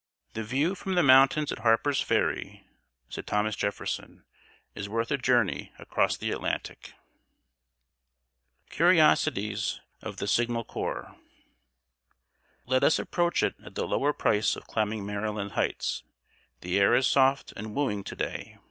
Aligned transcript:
"The 0.33 0.43
view 0.43 0.73
from 0.73 0.95
the 0.95 1.03
mountains 1.03 1.51
at 1.51 1.59
Harper's 1.59 2.01
Ferry," 2.01 2.65
said 3.07 3.27
Thomas 3.27 3.55
Jefferson, 3.55 4.23
"is 4.73 4.89
worth 4.89 5.11
a 5.11 5.15
journey 5.17 5.71
across 5.77 6.17
the 6.17 6.31
Atlantic." 6.31 6.85
[Sidenote: 6.85 8.71
CURIOSITIES 8.71 9.79
OF 10.01 10.17
THE 10.17 10.25
SIGNAL 10.27 10.63
CORPS.] 10.63 11.15
Let 12.65 12.83
us 12.83 12.97
approach 12.97 13.43
it 13.43 13.53
at 13.63 13.75
the 13.75 13.87
lower 13.87 14.11
price 14.11 14.55
of 14.55 14.65
climbing 14.65 15.05
Maryland 15.05 15.51
Hights. 15.51 16.01
The 16.61 16.79
air 16.79 16.95
is 16.95 17.05
soft 17.05 17.53
and 17.55 17.75
wooing 17.75 18.03
to 18.05 18.15
day. 18.15 18.57